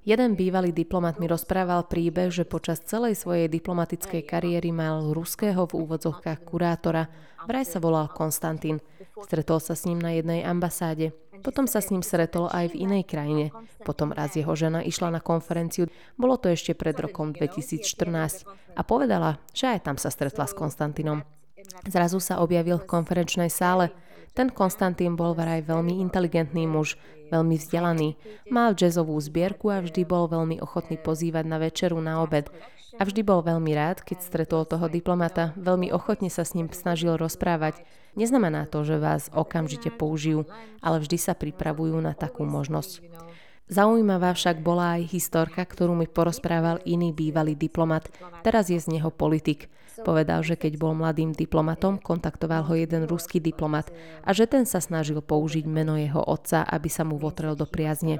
Jeden 0.06 0.38
bývalý 0.38 0.70
diplomat 0.70 1.18
mi 1.18 1.25
rozprával 1.25 1.90
príbeh, 1.90 2.30
že 2.30 2.46
počas 2.46 2.78
celej 2.86 3.18
svojej 3.18 3.50
diplomatickej 3.50 4.22
kariéry 4.22 4.70
mal 4.70 5.10
ruského 5.10 5.66
v 5.66 5.82
úvodzovkách 5.82 6.46
kurátora. 6.46 7.10
Vraj 7.50 7.66
sa 7.66 7.82
volal 7.82 8.14
Konstantín. 8.14 8.86
Stretol 9.25 9.58
sa 9.58 9.74
s 9.74 9.90
ním 9.90 9.98
na 9.98 10.14
jednej 10.14 10.46
ambasáde. 10.46 11.18
Potom 11.42 11.65
sa 11.65 11.82
s 11.84 11.89
ním 11.89 12.06
stretol 12.06 12.48
aj 12.51 12.72
v 12.72 12.86
inej 12.86 13.04
krajine. 13.10 13.51
Potom 13.82 14.13
raz 14.13 14.38
jeho 14.38 14.54
žena 14.54 14.86
išla 14.86 15.10
na 15.10 15.22
konferenciu. 15.24 15.89
Bolo 16.15 16.38
to 16.38 16.54
ešte 16.54 16.77
pred 16.77 16.96
rokom 16.96 17.34
2014. 17.34 18.48
A 18.75 18.82
povedala, 18.84 19.42
že 19.56 19.75
aj 19.75 19.88
tam 19.88 19.96
sa 19.98 20.12
stretla 20.12 20.46
s 20.46 20.54
Konstantinom. 20.54 21.25
Zrazu 21.89 22.22
sa 22.22 22.44
objavil 22.44 22.77
v 22.77 22.89
konferenčnej 22.89 23.50
sále. 23.50 23.89
Ten 24.36 24.51
Konstantín 24.51 25.15
bol 25.15 25.32
vraj 25.32 25.63
veľmi 25.63 26.04
inteligentný 26.04 26.68
muž, 26.68 27.00
veľmi 27.32 27.56
vzdelaný. 27.56 28.20
Mal 28.51 28.75
jazzovú 28.75 29.15
zbierku 29.15 29.72
a 29.72 29.80
vždy 29.80 30.04
bol 30.04 30.27
veľmi 30.27 30.60
ochotný 30.60 31.00
pozývať 31.00 31.46
na 31.48 31.58
večeru, 31.58 31.98
na 32.04 32.20
obed. 32.20 32.51
A 32.96 33.04
vždy 33.04 33.24
bol 33.24 33.44
veľmi 33.44 33.72
rád, 33.75 34.04
keď 34.04 34.24
stretol 34.24 34.63
toho 34.68 34.88
diplomata, 34.88 35.51
veľmi 35.60 35.92
ochotne 35.92 36.32
sa 36.32 36.44
s 36.48 36.56
ním 36.56 36.72
snažil 36.72 37.15
rozprávať. 37.15 37.84
Neznamená 38.15 38.65
to, 38.67 38.88
že 38.88 38.95
vás 39.00 39.27
okamžite 39.36 39.91
použijú, 39.91 40.48
ale 40.79 41.03
vždy 41.03 41.17
sa 41.19 41.36
pripravujú 41.36 42.00
na 42.00 42.15
takú 42.15 42.48
možnosť. 42.48 43.03
Zaujímavá 43.65 44.31
však 44.38 44.62
bola 44.62 45.01
aj 45.01 45.10
historka, 45.10 45.65
ktorú 45.65 45.98
mi 45.98 46.05
porozprával 46.05 46.79
iný 46.86 47.10
bývalý 47.12 47.57
diplomat, 47.57 48.07
teraz 48.45 48.69
je 48.69 48.77
z 48.77 48.93
neho 48.93 49.10
politik. 49.10 49.74
Povedal, 50.05 50.43
že 50.43 50.60
keď 50.60 50.75
bol 50.75 50.93
mladým 50.93 51.31
diplomatom, 51.31 51.98
kontaktoval 51.98 52.67
ho 52.67 52.74
jeden 52.75 53.07
ruský 53.07 53.39
diplomat 53.39 53.89
a 54.22 54.36
že 54.36 54.45
ten 54.45 54.67
sa 54.67 54.84
snažil 54.84 55.24
použiť 55.24 55.63
meno 55.65 55.95
jeho 55.95 56.19
otca, 56.19 56.67
aby 56.67 56.91
sa 56.91 57.07
mu 57.07 57.15
votrel 57.15 57.55
do 57.55 57.63
priazne. 57.63 58.19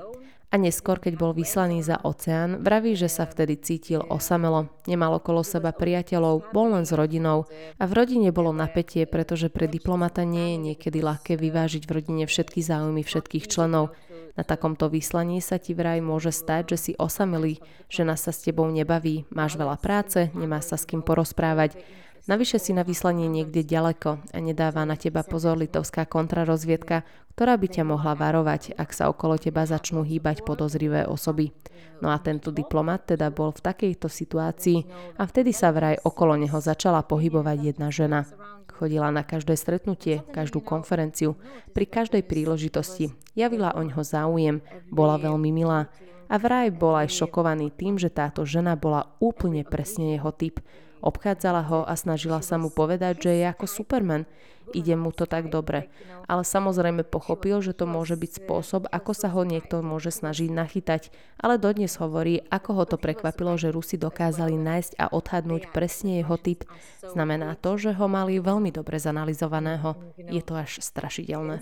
A 0.53 0.61
neskôr, 0.61 1.01
keď 1.01 1.17
bol 1.17 1.33
vyslaný 1.33 1.81
za 1.81 1.97
oceán, 2.05 2.61
vraví, 2.61 2.93
že 2.93 3.09
sa 3.09 3.25
vtedy 3.25 3.59
cítil 3.59 4.05
osamelo. 4.07 4.69
Nemal 4.85 5.17
okolo 5.17 5.41
seba 5.41 5.73
priateľov, 5.73 6.53
bol 6.53 6.71
len 6.71 6.85
s 6.85 6.93
rodinou. 6.93 7.49
A 7.81 7.83
v 7.89 7.95
rodine 7.97 8.29
bolo 8.29 8.53
napätie, 8.53 9.09
pretože 9.09 9.49
pre 9.49 9.65
diplomata 9.65 10.23
nie 10.23 10.55
je 10.55 10.57
niekedy 10.71 11.01
ľahké 11.01 11.35
vyvážiť 11.35 11.83
v 11.89 11.93
rodine 11.97 12.23
všetky 12.29 12.61
záujmy 12.61 13.01
všetkých 13.01 13.49
členov. 13.49 13.97
Na 14.35 14.43
takomto 14.43 14.91
vyslaní 14.91 15.39
sa 15.39 15.55
ti 15.55 15.71
vraj 15.71 16.03
môže 16.03 16.35
stať, 16.35 16.75
že 16.75 16.77
si 16.77 16.91
osamelý, 16.99 17.63
žena 17.87 18.19
sa 18.19 18.35
s 18.35 18.43
tebou 18.43 18.67
nebaví, 18.67 19.23
máš 19.31 19.55
veľa 19.55 19.79
práce, 19.79 20.27
nemá 20.35 20.59
sa 20.59 20.75
s 20.75 20.83
kým 20.83 20.99
porozprávať. 20.99 21.79
Navyše 22.25 22.58
si 22.58 22.74
na 22.74 22.82
vyslanie 22.82 23.29
niekde 23.29 23.62
ďaleko 23.62 24.17
a 24.34 24.38
nedáva 24.41 24.82
na 24.82 24.98
teba 24.98 25.22
pozor 25.22 25.62
litovská 25.62 26.10
kontrarozviedka, 26.10 27.05
ktorá 27.38 27.53
by 27.53 27.67
ťa 27.70 27.84
mohla 27.86 28.17
varovať, 28.17 28.74
ak 28.74 28.89
sa 28.98 29.13
okolo 29.13 29.38
teba 29.38 29.62
začnú 29.62 30.01
hýbať 30.01 30.41
podozrivé 30.41 31.05
osoby. 31.05 31.53
No 32.01 32.10
a 32.10 32.17
tento 32.17 32.50
diplomat 32.50 33.13
teda 33.13 33.29
bol 33.29 33.53
v 33.53 33.62
takejto 33.62 34.10
situácii 34.10 34.79
a 35.22 35.24
vtedy 35.29 35.53
sa 35.53 35.70
vraj 35.70 36.01
okolo 36.01 36.34
neho 36.34 36.58
začala 36.58 37.05
pohybovať 37.05 37.58
jedna 37.62 37.94
žena. 37.94 38.25
Chodila 38.74 39.13
na 39.13 39.22
každé 39.22 39.53
stretnutie, 39.53 40.25
každú 40.34 40.65
konferenciu, 40.65 41.38
pri 41.77 41.86
každej 41.86 42.25
príležitosti. 42.25 43.13
Javila 43.38 43.77
o 43.77 43.86
ňo 43.86 44.01
záujem, 44.01 44.65
bola 44.89 45.22
veľmi 45.22 45.53
milá. 45.53 45.88
A 46.25 46.41
vraj 46.41 46.74
bol 46.74 46.98
aj 46.98 47.13
šokovaný 47.13 47.70
tým, 47.70 48.01
že 48.01 48.10
táto 48.10 48.50
žena 48.50 48.74
bola 48.74 49.13
úplne 49.22 49.62
presne 49.62 50.17
jeho 50.17 50.34
typ. 50.34 50.58
Obchádzala 51.05 51.62
ho 51.69 51.85
a 51.85 51.93
snažila 51.93 52.41
sa 52.41 52.57
mu 52.57 52.74
povedať, 52.74 53.29
že 53.29 53.31
je 53.38 53.45
ako 53.45 53.69
Superman. 53.69 54.25
Ide 54.74 54.97
mu 54.97 55.13
to 55.13 55.29
tak 55.29 55.53
dobre. 55.53 55.93
Ale 56.25 56.41
samozrejme 56.41 57.05
pochopil, 57.05 57.62
že 57.62 57.77
to 57.77 57.85
môže 57.85 58.17
byť 58.17 58.41
spôsob, 58.41 58.89
ako 58.89 59.13
sa 59.13 59.29
ho 59.29 59.45
niekto 59.45 59.85
môže 59.85 60.09
snažiť 60.09 60.50
nachytať. 60.50 61.13
Ale 61.38 61.62
dodnes 61.62 61.93
hovorí, 62.01 62.41
ako 62.50 62.81
ho 62.81 62.83
to 62.89 62.97
prekvapilo, 62.97 63.53
že 63.62 63.69
Rusi 63.69 64.01
dokázali 64.01 64.57
nájsť 64.57 64.97
a 64.97 65.13
odhadnúť 65.13 65.69
presne 65.69 66.25
jeho 66.25 66.41
typ. 66.41 66.65
Znamená 67.05 67.53
to, 67.62 67.77
že 67.77 67.93
ho 67.93 68.09
mali 68.09 68.41
veľmi 68.41 68.74
dobre 68.74 68.97
zanalizovaného. 68.97 70.17
Je 70.17 70.41
to 70.41 70.57
až 70.57 70.81
strašidelné. 70.81 71.62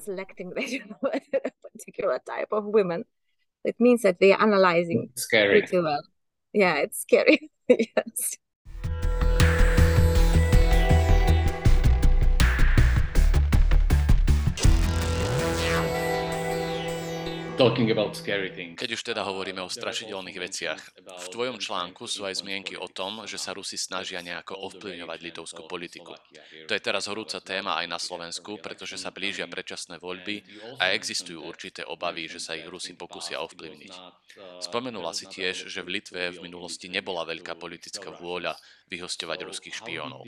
It 3.64 3.80
means 3.80 4.02
that 4.04 4.20
they 4.20 4.34
are 4.34 4.44
analyzing 4.44 5.10
scary. 5.16 5.62
pretty 5.62 5.80
well. 5.80 6.04
Yeah, 6.52 6.84
it's 6.84 7.00
scary. 7.00 7.50
yes. 7.72 8.38
Keď 17.54 18.90
už 18.98 19.02
teda 19.06 19.22
hovoríme 19.22 19.62
o 19.62 19.70
strašidelných 19.70 20.38
veciach, 20.42 20.82
v 21.06 21.28
tvojom 21.30 21.62
článku 21.62 22.10
sú 22.10 22.26
aj 22.26 22.42
zmienky 22.42 22.74
o 22.74 22.90
tom, 22.90 23.30
že 23.30 23.38
sa 23.38 23.54
Rusi 23.54 23.78
snažia 23.78 24.26
nejako 24.26 24.58
ovplyvňovať 24.74 25.20
litovskú 25.22 25.70
politiku. 25.70 26.18
To 26.66 26.72
je 26.74 26.82
teraz 26.82 27.06
horúca 27.06 27.38
téma 27.46 27.78
aj 27.78 27.88
na 27.88 28.02
Slovensku, 28.02 28.58
pretože 28.58 28.98
sa 28.98 29.14
blížia 29.14 29.46
predčasné 29.46 30.02
voľby 30.02 30.42
a 30.82 30.98
existujú 30.98 31.46
určité 31.46 31.86
obavy, 31.86 32.26
že 32.26 32.42
sa 32.42 32.58
ich 32.58 32.66
Rusi 32.66 32.98
pokusia 32.98 33.38
ovplyvniť. 33.46 33.94
Spomenula 34.58 35.14
si 35.14 35.30
tiež, 35.30 35.70
že 35.70 35.86
v 35.86 36.02
Litve 36.02 36.34
v 36.34 36.42
minulosti 36.42 36.90
nebola 36.90 37.22
veľká 37.22 37.54
politická 37.54 38.18
vôľa 38.18 38.58
vyhostovať 38.94 39.50
ruských 39.50 39.82
špiónov. 39.82 40.22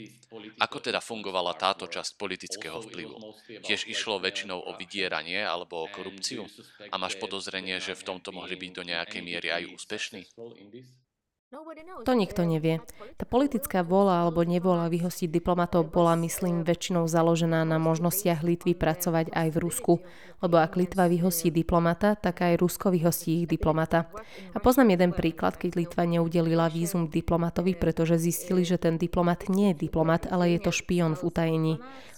Ako 0.58 0.82
teda 0.82 0.98
fungovala 0.98 1.54
táto 1.54 1.86
časť 1.86 2.18
politického 2.18 2.82
vplyvu? 2.82 3.16
Tiež 3.62 3.86
išlo 3.86 4.18
väčšinou 4.18 4.58
o 4.58 4.74
vydieranie 4.74 5.46
alebo 5.46 5.86
o 5.86 5.90
korupciu? 5.90 6.42
A 6.90 6.98
máš 6.98 7.14
podozrenie, 7.22 7.78
že 7.78 7.94
v 7.94 8.06
tomto 8.06 8.34
mohli 8.34 8.58
byť 8.58 8.70
do 8.74 8.82
nejakej 8.82 9.22
miery 9.22 9.48
aj 9.54 9.62
úspešní? 9.78 10.22
To 12.02 12.12
nikto 12.18 12.42
nevie. 12.42 12.82
Tá 13.14 13.22
politická 13.22 13.86
vola 13.86 14.26
alebo 14.26 14.42
nevola 14.42 14.90
vyhostiť 14.90 15.30
diplomatov 15.30 15.94
bola, 15.94 16.18
myslím, 16.18 16.66
väčšinou 16.66 17.06
založená 17.06 17.62
na 17.62 17.78
možnostiach 17.78 18.42
Litvy 18.42 18.74
pracovať 18.74 19.30
aj 19.30 19.48
v 19.54 19.60
Rusku. 19.62 19.94
Lebo 20.42 20.58
ak 20.58 20.74
Litva 20.74 21.06
vyhostí 21.06 21.54
diplomata, 21.54 22.18
tak 22.18 22.42
aj 22.42 22.58
Rusko 22.58 22.90
vyhostí 22.90 23.42
ich 23.42 23.46
diplomata. 23.46 24.10
A 24.52 24.58
poznám 24.58 24.98
jeden 24.98 25.14
príklad, 25.14 25.54
keď 25.54 25.78
Litva 25.78 26.02
neudelila 26.02 26.66
vízum 26.66 27.06
diplomatovi, 27.06 27.78
pretože 27.78 28.18
zistili, 28.18 28.66
že 28.66 28.82
ten 28.82 28.98
diplomat 28.98 29.46
nie 29.46 29.70
je 29.70 29.86
diplomat, 29.86 30.26
ale 30.26 30.58
je 30.58 30.66
to 30.66 30.74
špion 30.74 31.14
v 31.14 31.24
utajení. 31.30 31.74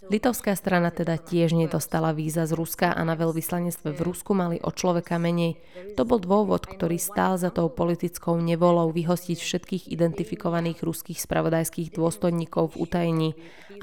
Litovská 0.09 0.57
strana 0.57 0.89
teda 0.89 1.21
tiež 1.21 1.53
nedostala 1.53 2.17
víza 2.17 2.49
z 2.49 2.57
Ruska 2.57 2.97
a 2.97 3.05
na 3.05 3.13
veľvyslanectve 3.13 3.93
v 3.93 4.01
Rusku 4.09 4.33
mali 4.33 4.57
o 4.57 4.73
človeka 4.73 5.21
menej. 5.21 5.61
To 6.01 6.09
bol 6.09 6.17
dôvod, 6.17 6.65
ktorý 6.65 6.97
stál 6.97 7.37
za 7.37 7.53
tou 7.53 7.69
politickou 7.69 8.41
nevolou 8.41 8.89
vyhostiť 8.89 9.37
všetkých 9.37 9.85
identifikovaných 9.93 10.81
ruských 10.81 11.21
spravodajských 11.21 11.93
dôstojníkov 11.93 12.73
v 12.73 12.89
utajení. 12.89 13.31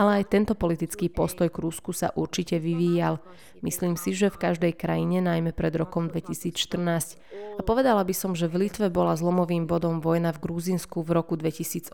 Ale 0.02 0.26
aj 0.26 0.34
tento 0.34 0.58
politický 0.58 1.14
postoj 1.14 1.46
k 1.54 1.62
Rusku 1.62 1.94
sa 1.94 2.10
určite 2.18 2.58
vyvíjal. 2.58 3.22
Myslím 3.62 3.94
si, 3.94 4.18
že 4.18 4.34
v 4.34 4.50
každej 4.50 4.74
krajine, 4.74 5.22
najmä 5.22 5.54
pred 5.54 5.78
rokom 5.78 6.10
2014. 6.10 7.22
A 7.56 7.62
povedala 7.62 8.02
by 8.02 8.18
som, 8.18 8.34
že 8.34 8.50
v 8.50 8.66
Litve 8.66 8.90
bola 8.90 9.14
zlomovým 9.14 9.70
bodom 9.70 10.02
vojna 10.02 10.34
v 10.34 10.42
Grúzinsku 10.42 11.06
v 11.06 11.10
roku 11.22 11.38
2008. 11.38 11.94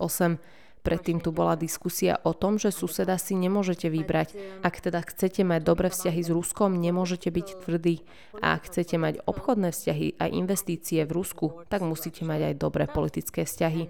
Predtým 0.81 1.21
tu 1.21 1.29
bola 1.29 1.53
diskusia 1.53 2.17
o 2.25 2.33
tom, 2.33 2.57
že 2.57 2.73
suseda 2.73 3.21
si 3.21 3.37
nemôžete 3.37 3.85
vybrať. 3.85 4.33
Ak 4.65 4.81
teda 4.81 5.05
chcete 5.05 5.45
mať 5.45 5.61
dobré 5.61 5.93
vzťahy 5.93 6.21
s 6.25 6.33
Ruskom, 6.33 6.73
nemôžete 6.81 7.29
byť 7.29 7.47
tvrdí. 7.61 8.01
A 8.41 8.57
ak 8.57 8.65
chcete 8.65 8.97
mať 8.97 9.21
obchodné 9.29 9.69
vzťahy 9.69 10.17
a 10.17 10.25
investície 10.25 11.05
v 11.05 11.13
Rusku, 11.13 11.61
tak 11.69 11.85
musíte 11.85 12.25
mať 12.25 12.49
aj 12.49 12.53
dobré 12.57 12.89
politické 12.89 13.45
vzťahy. 13.45 13.89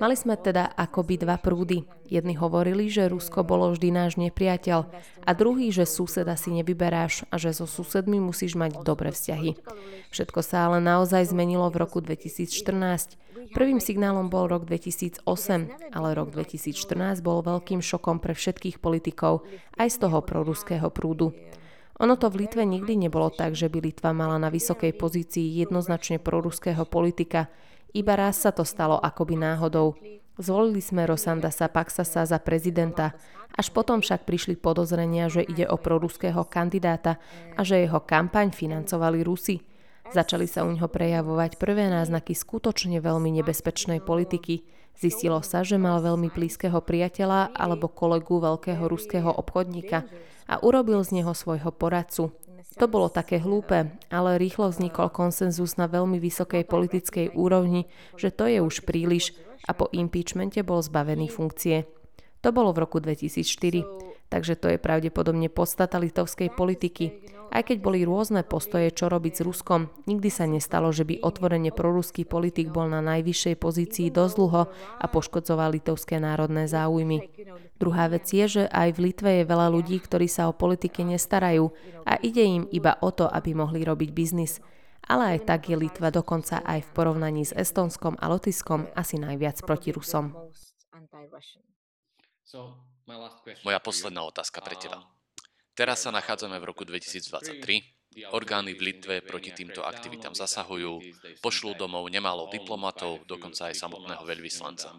Mali 0.00 0.16
sme 0.16 0.32
teda 0.40 0.72
akoby 0.80 1.20
dva 1.20 1.36
prúdy. 1.36 1.84
Jedni 2.08 2.34
hovorili, 2.34 2.88
že 2.88 3.12
Rusko 3.12 3.44
bolo 3.44 3.70
vždy 3.70 3.92
náš 3.92 4.16
nepriateľ 4.16 4.88
a 5.22 5.30
druhý, 5.36 5.68
že 5.70 5.84
suseda 5.84 6.34
si 6.40 6.50
nevyberáš 6.56 7.28
a 7.28 7.36
že 7.36 7.52
so 7.52 7.68
susedmi 7.68 8.16
musíš 8.16 8.56
mať 8.56 8.80
dobré 8.80 9.12
vzťahy. 9.12 9.60
Všetko 10.08 10.40
sa 10.40 10.72
ale 10.72 10.80
naozaj 10.80 11.30
zmenilo 11.30 11.68
v 11.68 11.84
roku 11.84 12.00
2014. 12.00 13.20
Prvým 13.54 13.78
signálom 13.78 14.32
bol 14.32 14.48
rok 14.48 14.66
2008, 14.66 15.22
ale 15.94 16.08
rok 16.16 16.29
2014 16.30 17.20
bol 17.20 17.42
veľkým 17.42 17.82
šokom 17.82 18.22
pre 18.22 18.32
všetkých 18.32 18.78
politikov, 18.78 19.44
aj 19.76 19.88
z 19.90 19.96
toho 20.06 20.22
proruského 20.22 20.88
prúdu. 20.88 21.34
Ono 22.00 22.16
to 22.16 22.32
v 22.32 22.48
Litve 22.48 22.64
nikdy 22.64 22.96
nebolo 22.96 23.28
tak, 23.28 23.52
že 23.52 23.68
by 23.68 23.84
Litva 23.84 24.16
mala 24.16 24.40
na 24.40 24.48
vysokej 24.48 24.96
pozícii 24.96 25.60
jednoznačne 25.60 26.16
proruského 26.16 26.88
politika. 26.88 27.52
Iba 27.92 28.16
raz 28.16 28.40
sa 28.40 28.56
to 28.56 28.64
stalo 28.64 28.96
akoby 28.96 29.36
náhodou. 29.36 30.00
Zvolili 30.40 30.80
sme 30.80 31.04
Rosandasa 31.04 31.68
Paxasa 31.68 32.24
za 32.24 32.40
prezidenta, 32.40 33.12
až 33.52 33.68
potom 33.68 34.00
však 34.00 34.24
prišli 34.24 34.56
podozrenia, 34.56 35.28
že 35.28 35.44
ide 35.44 35.68
o 35.68 35.76
proruského 35.76 36.40
kandidáta 36.48 37.20
a 37.52 37.60
že 37.60 37.84
jeho 37.84 38.00
kampaň 38.00 38.48
financovali 38.48 39.20
Rusi. 39.20 39.60
Začali 40.08 40.48
sa 40.48 40.64
u 40.64 40.72
ňoho 40.72 40.88
prejavovať 40.88 41.60
prvé 41.60 41.92
náznaky 41.92 42.32
skutočne 42.32 43.04
veľmi 43.04 43.30
nebezpečnej 43.44 44.00
politiky. 44.00 44.64
Zistilo 44.96 45.40
sa, 45.40 45.64
že 45.64 45.80
mal 45.80 46.00
veľmi 46.04 46.28
blízkeho 46.28 46.80
priateľa 46.84 47.56
alebo 47.56 47.88
kolegu 47.88 48.40
veľkého 48.40 48.84
ruského 48.84 49.30
obchodníka 49.32 50.04
a 50.50 50.54
urobil 50.60 51.00
z 51.06 51.22
neho 51.22 51.32
svojho 51.32 51.72
poradcu. 51.72 52.34
To 52.78 52.86
bolo 52.86 53.10
také 53.10 53.42
hlúpe, 53.42 53.92
ale 54.12 54.38
rýchlo 54.38 54.70
vznikol 54.70 55.10
konsenzus 55.10 55.74
na 55.74 55.90
veľmi 55.90 56.22
vysokej 56.22 56.64
politickej 56.68 57.26
úrovni, 57.34 57.90
že 58.14 58.30
to 58.30 58.46
je 58.46 58.62
už 58.62 58.86
príliš 58.86 59.34
a 59.66 59.74
po 59.74 59.90
impeachmente 59.90 60.62
bol 60.62 60.80
zbavený 60.80 61.28
funkcie. 61.28 61.84
To 62.40 62.48
bolo 62.54 62.72
v 62.72 62.88
roku 62.88 63.02
2004 63.02 64.09
takže 64.30 64.56
to 64.56 64.70
je 64.70 64.78
pravdepodobne 64.78 65.50
podstata 65.50 65.98
litovskej 65.98 66.54
politiky. 66.54 67.26
Aj 67.50 67.66
keď 67.66 67.82
boli 67.82 68.06
rôzne 68.06 68.46
postoje, 68.46 68.94
čo 68.94 69.10
robiť 69.10 69.42
s 69.42 69.44
Ruskom, 69.44 69.90
nikdy 70.06 70.30
sa 70.30 70.46
nestalo, 70.46 70.94
že 70.94 71.02
by 71.02 71.18
otvorene 71.18 71.74
proruský 71.74 72.22
politik 72.22 72.70
bol 72.70 72.86
na 72.86 73.02
najvyššej 73.02 73.58
pozícii 73.58 74.06
dosť 74.14 74.34
dlho 74.38 74.62
a 75.02 75.04
poškodzoval 75.10 75.74
litovské 75.74 76.22
národné 76.22 76.70
záujmy. 76.70 77.26
Druhá 77.74 78.06
vec 78.06 78.30
je, 78.30 78.46
že 78.46 78.62
aj 78.70 78.94
v 78.94 79.10
Litve 79.10 79.30
je 79.42 79.50
veľa 79.50 79.66
ľudí, 79.66 79.98
ktorí 79.98 80.30
sa 80.30 80.46
o 80.46 80.54
politike 80.54 81.02
nestarajú 81.02 81.74
a 82.06 82.22
ide 82.22 82.46
im 82.46 82.64
iba 82.70 82.94
o 83.02 83.10
to, 83.10 83.26
aby 83.26 83.50
mohli 83.50 83.82
robiť 83.82 84.14
biznis. 84.14 84.62
Ale 85.10 85.34
aj 85.34 85.50
tak 85.50 85.74
je 85.74 85.74
Litva 85.74 86.14
dokonca 86.14 86.62
aj 86.62 86.86
v 86.86 86.90
porovnaní 86.94 87.42
s 87.42 87.50
Estonskom 87.50 88.14
a 88.22 88.30
Lotiskom 88.30 88.86
asi 88.94 89.18
najviac 89.18 89.58
proti 89.66 89.90
Rusom. 89.90 90.38
Moja 93.66 93.80
posledná 93.82 94.22
otázka 94.26 94.62
pre 94.62 94.78
teba. 94.78 95.02
Teraz 95.74 96.04
sa 96.04 96.10
nachádzame 96.14 96.58
v 96.60 96.68
roku 96.68 96.82
2023. 96.86 98.00
Orgány 98.34 98.74
v 98.74 98.90
Litve 98.90 99.22
proti 99.22 99.54
týmto 99.54 99.86
aktivitám 99.86 100.34
zasahujú, 100.34 100.98
pošlú 101.38 101.78
domov 101.78 102.10
nemálo 102.10 102.50
diplomatov, 102.50 103.22
dokonca 103.22 103.70
aj 103.70 103.78
samotného 103.78 104.26
veľvyslanca. 104.26 104.98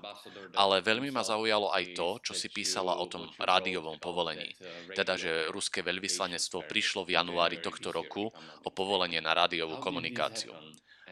Ale 0.56 0.80
veľmi 0.80 1.12
ma 1.12 1.20
zaujalo 1.20 1.76
aj 1.76 1.92
to, 1.92 2.24
čo 2.24 2.34
si 2.34 2.48
písala 2.48 2.96
o 3.04 3.06
tom 3.12 3.28
rádiovom 3.36 4.00
povolení. 4.00 4.56
Teda, 4.96 5.20
že 5.20 5.52
ruské 5.52 5.84
veľvyslanectvo 5.84 6.64
prišlo 6.72 7.04
v 7.04 7.20
januári 7.20 7.60
tohto 7.60 7.92
roku 7.92 8.32
o 8.64 8.70
povolenie 8.72 9.20
na 9.20 9.36
rádiovú 9.36 9.84
komunikáciu. 9.84 10.56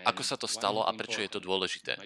Ako 0.06 0.24
sa 0.24 0.40
to 0.40 0.48
stalo 0.48 0.86
a 0.86 0.92
prečo 0.96 1.20
je 1.20 1.32
to 1.32 1.44
dôležité? 1.44 2.00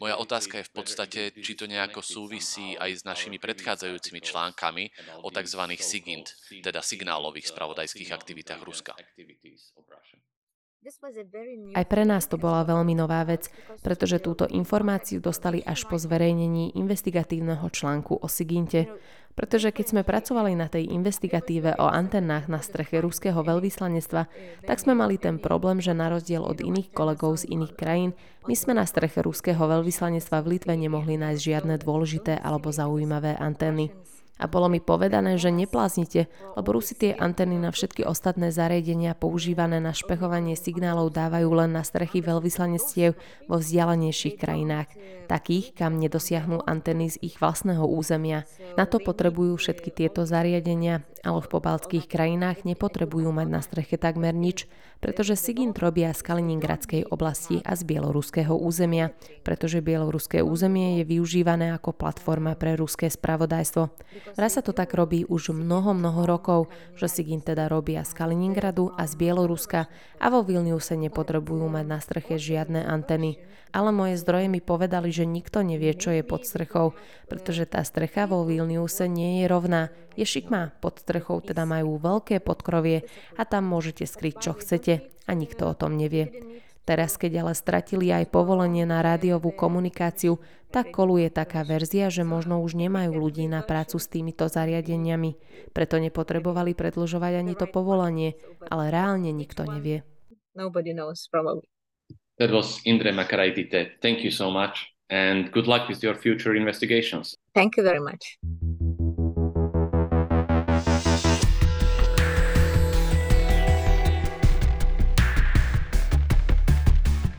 Moja 0.00 0.16
otázka 0.16 0.60
je 0.60 0.68
v 0.68 0.74
podstate, 0.74 1.20
či 1.34 1.52
to 1.58 1.68
nejako 1.68 2.00
súvisí 2.00 2.76
aj 2.78 2.90
s 2.90 3.02
našimi 3.04 3.36
predchádzajúcimi 3.36 4.20
článkami 4.24 4.84
o 5.24 5.28
tzv. 5.28 5.60
SIGINT, 5.76 6.26
teda 6.64 6.80
signálových 6.80 7.52
spravodajských 7.52 8.10
aktivitách 8.14 8.60
Ruska. 8.64 8.92
Aj 11.72 11.84
pre 11.88 12.04
nás 12.04 12.28
to 12.28 12.36
bola 12.36 12.60
veľmi 12.68 12.92
nová 12.92 13.24
vec, 13.24 13.48
pretože 13.80 14.20
túto 14.20 14.44
informáciu 14.44 15.16
dostali 15.16 15.64
až 15.64 15.88
po 15.88 15.96
zverejnení 15.96 16.76
investigatívneho 16.76 17.64
článku 17.72 18.20
o 18.20 18.28
Siginte. 18.28 18.92
Pretože 19.34 19.74
keď 19.74 19.86
sme 19.90 20.02
pracovali 20.06 20.54
na 20.54 20.70
tej 20.70 20.94
investigatíve 20.94 21.74
o 21.82 21.90
antennách 21.90 22.46
na 22.46 22.62
streche 22.62 23.02
ruského 23.02 23.42
veľvyslanectva, 23.42 24.30
tak 24.62 24.76
sme 24.78 24.94
mali 24.94 25.18
ten 25.18 25.42
problém, 25.42 25.82
že 25.82 25.90
na 25.90 26.06
rozdiel 26.06 26.44
od 26.44 26.62
iných 26.62 26.94
kolegov 26.94 27.42
z 27.42 27.50
iných 27.50 27.74
krajín, 27.74 28.10
my 28.46 28.54
sme 28.54 28.78
na 28.78 28.86
streche 28.86 29.24
ruského 29.24 29.58
veľvyslanectva 29.58 30.38
v 30.44 30.50
Litve 30.54 30.78
nemohli 30.78 31.18
nájsť 31.18 31.40
žiadne 31.40 31.74
dôležité 31.82 32.38
alebo 32.38 32.70
zaujímavé 32.70 33.34
antény. 33.34 33.90
A 34.34 34.50
bolo 34.50 34.66
mi 34.66 34.82
povedané, 34.82 35.38
že 35.38 35.54
nepláznite, 35.54 36.26
lebo 36.58 36.74
Rusi 36.74 36.98
tie 36.98 37.14
antény 37.14 37.54
na 37.54 37.70
všetky 37.70 38.02
ostatné 38.02 38.50
zariadenia 38.50 39.14
používané 39.14 39.78
na 39.78 39.94
špechovanie 39.94 40.58
signálov 40.58 41.14
dávajú 41.14 41.54
len 41.54 41.70
na 41.70 41.86
strechy 41.86 42.18
veľvyslanectiev 42.18 43.14
vo 43.46 43.56
vzdialenejších 43.62 44.34
krajinách, 44.34 44.90
takých, 45.30 45.78
kam 45.78 46.02
nedosiahnu 46.02 46.66
antény 46.66 47.14
z 47.14 47.16
ich 47.22 47.38
vlastného 47.38 47.86
územia. 47.86 48.42
Na 48.74 48.90
to 48.90 48.98
potrebujú 48.98 49.54
všetky 49.54 49.94
tieto 49.94 50.26
zariadenia, 50.26 51.06
ale 51.24 51.40
v 51.40 51.50
pobaltských 51.50 52.06
krajinách 52.06 52.62
nepotrebujú 52.68 53.32
mať 53.32 53.48
na 53.48 53.60
streche 53.64 53.96
takmer 53.96 54.36
nič, 54.36 54.68
pretože 55.00 55.36
Sigint 55.40 55.76
robia 55.80 56.12
z 56.12 56.20
Kaliningradskej 56.20 57.08
oblasti 57.08 57.64
a 57.64 57.72
z 57.74 57.82
bieloruského 57.84 58.52
územia, 58.52 59.16
pretože 59.42 59.80
bieloruské 59.80 60.44
územie 60.44 61.00
je 61.00 61.04
využívané 61.08 61.72
ako 61.72 61.96
platforma 61.96 62.52
pre 62.56 62.76
ruské 62.76 63.08
spravodajstvo. 63.08 63.88
Raz 64.36 64.56
sa 64.56 64.62
to 64.62 64.76
tak 64.76 64.92
robí 64.92 65.24
už 65.24 65.56
mnoho, 65.56 65.96
mnoho 65.96 66.28
rokov, 66.28 66.60
že 66.94 67.08
Sigin 67.08 67.40
teda 67.40 67.68
robia 67.68 68.04
z 68.04 68.12
Kaliningradu 68.12 68.92
a 68.94 69.08
z 69.08 69.16
Bieloruska 69.16 69.88
a 70.20 70.26
vo 70.28 70.44
Vilniuse 70.44 70.94
nepotrebujú 70.94 71.66
mať 71.68 71.84
na 71.88 71.98
streche 71.98 72.36
žiadne 72.36 72.84
anteny. 72.84 73.40
Ale 73.74 73.90
moje 73.90 74.22
zdroje 74.22 74.46
mi 74.46 74.62
povedali, 74.62 75.10
že 75.10 75.26
nikto 75.26 75.66
nevie, 75.66 75.98
čo 75.98 76.14
je 76.14 76.22
pod 76.22 76.46
strechou, 76.46 76.94
pretože 77.26 77.66
tá 77.66 77.82
strecha 77.82 78.30
vo 78.30 78.46
Vilniuse 78.46 79.10
nie 79.10 79.42
je 79.42 79.50
rovná. 79.50 79.90
Je 80.14 80.22
šikma, 80.22 80.78
pod 80.78 81.02
strechou 81.02 81.42
teda 81.42 81.66
majú 81.66 81.98
veľké 81.98 82.38
podkrovie 82.38 83.10
a 83.34 83.42
tam 83.42 83.66
môžete 83.66 84.06
skryť, 84.06 84.34
čo 84.38 84.54
chcete 84.54 85.10
a 85.26 85.30
nikto 85.34 85.66
o 85.66 85.74
tom 85.74 85.98
nevie. 85.98 86.30
Teraz, 86.84 87.16
keď 87.16 87.42
ale 87.42 87.52
stratili 87.56 88.12
aj 88.12 88.28
povolenie 88.28 88.84
na 88.84 89.00
rádiovú 89.00 89.50
komunikáciu, 89.56 90.36
tak 90.68 90.92
koluje 90.92 91.32
taká 91.32 91.64
verzia, 91.64 92.12
že 92.12 92.28
možno 92.28 92.60
už 92.60 92.76
nemajú 92.76 93.16
ľudí 93.16 93.48
na 93.48 93.64
prácu 93.64 93.96
s 93.96 94.06
týmito 94.06 94.46
zariadeniami. 94.46 95.34
Preto 95.72 95.96
nepotrebovali 95.96 96.76
predlžovať 96.76 97.32
ani 97.40 97.52
to 97.56 97.66
povolenie, 97.66 98.36
ale 98.68 98.92
reálne 98.92 99.32
nikto 99.32 99.64
nevie. 99.64 100.04
That 102.38 102.50
was 102.50 102.80
Indre 102.84 103.12
Makaraitite. 103.12 104.02
Thank 104.02 104.24
you 104.24 104.30
so 104.30 104.50
much 104.50 104.90
and 105.08 105.52
good 105.52 105.68
luck 105.68 105.88
with 105.88 106.02
your 106.02 106.14
future 106.14 106.56
investigations. 106.56 107.36
Thank 107.54 107.76
you 107.76 107.84
very 107.84 108.00
much. 108.00 108.38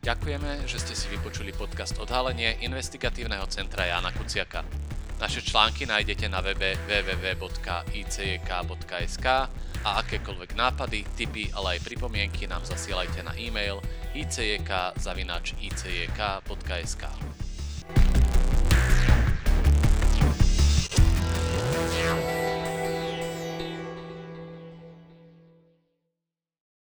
Ďakujeme, 0.06 0.70
že 0.70 0.78
ste 0.80 0.94
si 0.94 1.10
vypočuli 1.10 1.50
podcast 1.52 1.98
Odhalenie 1.98 2.62
investigatívneho 2.62 3.50
centra 3.50 3.90
Jana 3.90 4.14
Kuciaka. 4.14 4.85
Naše 5.16 5.42
články 5.42 5.86
nájdete 5.88 6.30
na 6.30 6.42
webe 6.44 6.76
www.icjk.sk 6.88 7.48
a 9.86 10.02
akékoľvek 10.02 10.58
nápady, 10.58 11.06
tipy, 11.16 11.54
ale 11.54 11.78
aj 11.78 11.86
pripomienky 11.86 12.50
nám 12.50 12.66
zasielajte 12.66 13.24
na 13.24 13.32
e-mail 13.38 13.80
icjk.icjk.sk. 14.18 14.96